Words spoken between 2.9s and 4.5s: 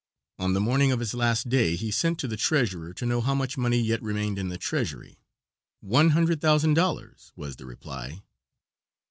to know how much money yet remained in